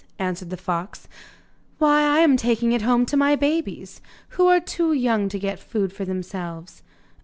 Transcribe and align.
answered 0.17 0.49
the 0.49 0.57
fox; 0.57 1.07
'why 1.77 2.01
I 2.01 2.21
am 2.21 2.35
taking 2.35 2.71
it 2.71 2.81
home 2.81 3.05
to 3.05 3.15
my 3.15 3.35
babies, 3.35 4.01
who 4.29 4.47
are 4.47 4.59
too 4.59 4.93
young 4.93 5.29
to 5.29 5.37
get 5.37 5.59
food 5.59 5.93
for 5.93 6.05
themselves. 6.05 6.81